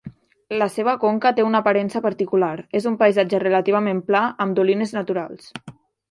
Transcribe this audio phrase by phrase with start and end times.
[0.61, 5.53] La seva conca té una aparença particular, és un paisatge relativament pla, amb dolines naturals.